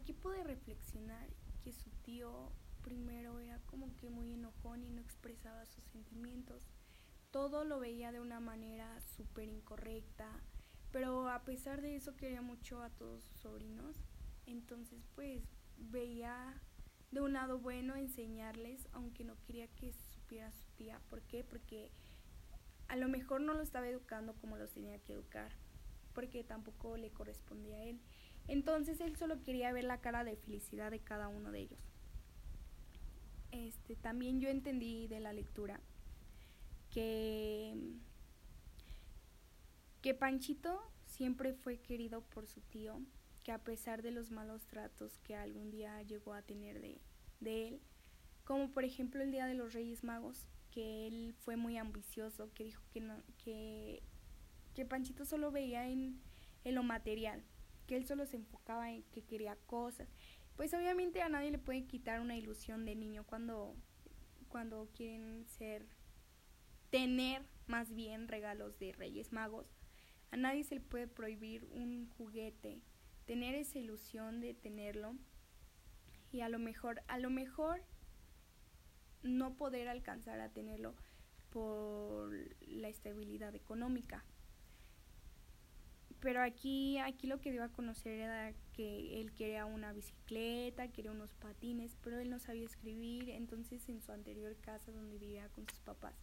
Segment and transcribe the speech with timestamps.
[0.00, 1.28] aquí pude reflexionar
[1.62, 2.52] que su tío
[2.82, 6.66] primero era como que muy enojón y no expresaba sus sentimientos.
[7.30, 10.28] Todo lo veía de una manera súper incorrecta,
[10.90, 13.96] pero a pesar de eso quería mucho a todos sus sobrinos.
[14.46, 15.42] Entonces pues
[15.76, 16.60] veía
[17.10, 21.00] de un lado bueno enseñarles, aunque no quería que supiera su tía.
[21.10, 21.44] ¿Por qué?
[21.44, 21.92] Porque
[22.88, 25.52] a lo mejor no lo estaba educando como los tenía que educar,
[26.14, 28.00] porque tampoco le correspondía a él.
[28.48, 31.80] Entonces él solo quería ver la cara de felicidad de cada uno de ellos.
[33.52, 35.80] Este, también yo entendí de la lectura
[36.90, 37.74] que,
[40.02, 43.00] que Panchito siempre fue querido por su tío,
[43.42, 47.00] que a pesar de los malos tratos que algún día llegó a tener de,
[47.40, 47.80] de él,
[48.44, 52.64] como por ejemplo el Día de los Reyes Magos, que él fue muy ambicioso, que
[52.64, 54.02] dijo que, no, que,
[54.74, 56.20] que Panchito solo veía en,
[56.64, 57.42] en lo material,
[57.90, 60.08] que él solo se enfocaba en que quería cosas.
[60.54, 63.74] Pues obviamente a nadie le puede quitar una ilusión de niño cuando,
[64.48, 65.88] cuando quieren ser,
[66.90, 69.66] tener más bien regalos de Reyes Magos.
[70.30, 72.80] A nadie se le puede prohibir un juguete,
[73.26, 75.16] tener esa ilusión de tenerlo
[76.30, 77.82] y a lo mejor, a lo mejor
[79.24, 80.94] no poder alcanzar a tenerlo
[81.50, 82.30] por
[82.68, 84.24] la estabilidad económica
[86.20, 91.12] pero aquí, aquí lo que dio a conocer era que él quería una bicicleta, quería
[91.12, 95.68] unos patines, pero él no sabía escribir, entonces en su anterior casa donde vivía con
[95.68, 96.14] sus papás,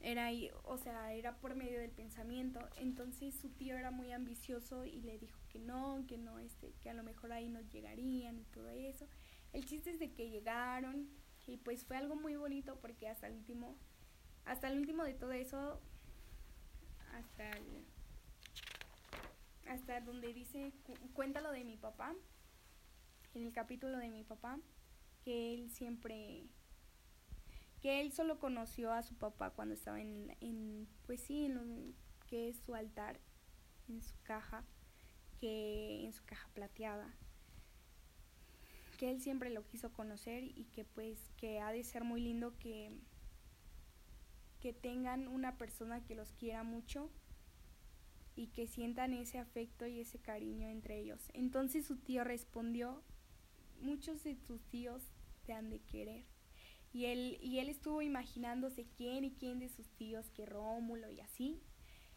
[0.00, 0.30] era
[0.64, 5.18] o sea, era por medio del pensamiento, entonces su tío era muy ambicioso y le
[5.18, 8.68] dijo que no, que no, este, que a lo mejor ahí no llegarían y todo
[8.70, 9.06] eso.
[9.52, 11.08] El chiste es de que llegaron
[11.46, 13.76] y pues fue algo muy bonito porque hasta el último,
[14.44, 15.80] hasta el último de todo eso,
[17.12, 17.84] hasta el
[19.68, 20.72] hasta donde dice,
[21.14, 22.14] cuéntalo de mi papá,
[23.34, 24.58] en el capítulo de mi papá,
[25.24, 26.44] que él siempre,
[27.80, 31.94] que él solo conoció a su papá cuando estaba en, en pues sí, en
[32.26, 33.20] que es su altar,
[33.88, 34.64] en su caja,
[35.40, 37.14] que en su caja plateada,
[38.98, 42.56] que él siempre lo quiso conocer y que pues que ha de ser muy lindo
[42.58, 42.92] que
[44.60, 47.10] que tengan una persona que los quiera mucho
[48.34, 51.30] y que sientan ese afecto y ese cariño entre ellos.
[51.34, 53.02] Entonces su tío respondió,
[53.80, 55.02] muchos de tus tíos
[55.44, 56.24] te han de querer.
[56.92, 61.20] Y él, y él estuvo imaginándose quién y quién de sus tíos, que Rómulo y
[61.20, 61.62] así.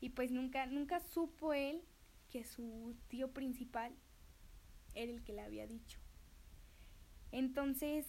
[0.00, 1.82] Y pues nunca, nunca supo él
[2.30, 3.94] que su tío principal
[4.94, 6.00] era el que le había dicho.
[7.32, 8.06] Entonces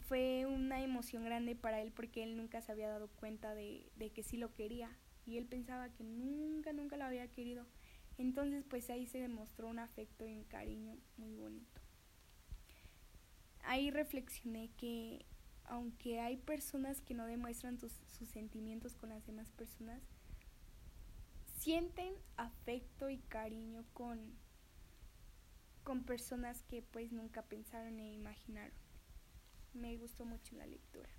[0.00, 4.10] fue una emoción grande para él porque él nunca se había dado cuenta de, de
[4.10, 4.90] que sí lo quería
[5.26, 7.66] y él pensaba que nunca, nunca lo había querido.
[8.18, 11.80] Entonces pues ahí se demostró un afecto y un cariño muy bonito.
[13.64, 15.24] Ahí reflexioné que
[15.64, 17.92] aunque hay personas que no demuestran sus,
[18.32, 20.02] sentimientos con las demás personas,
[21.58, 24.18] sienten afecto y cariño con,
[25.82, 28.74] con personas que pues nunca pensaron e imaginaron.
[29.72, 31.10] Me gustó mucho la lectura.